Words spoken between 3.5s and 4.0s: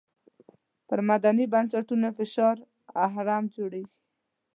جوړېږي.